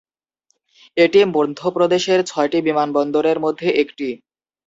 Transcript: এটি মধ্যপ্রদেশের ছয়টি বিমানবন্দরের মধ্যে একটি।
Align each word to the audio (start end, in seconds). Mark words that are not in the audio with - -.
এটি 0.97 1.19
মধ্যপ্রদেশের 1.35 2.19
ছয়টি 2.25 2.59
বিমানবন্দরের 2.67 3.37
মধ্যে 3.39 3.67
একটি। 3.81 4.07